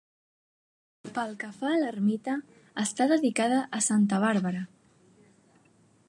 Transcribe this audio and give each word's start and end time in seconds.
Pel 1.17 1.33
que 1.41 1.49
fa 1.57 1.67
a 1.73 1.81
l'ermita, 1.81 2.37
està 2.83 3.07
dedicada 3.11 3.59
a 3.81 3.81
Santa 3.89 4.23
Bàrbara. 4.23 4.63